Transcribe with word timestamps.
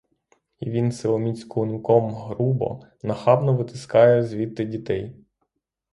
І 0.59 0.69
він 0.75 0.87
силоміць 0.99 1.43
клунком 1.43 2.13
грубо, 2.15 2.79
нахабно 3.03 3.53
витискає 3.57 4.23
звідти 4.23 4.65
дітей. 4.65 5.13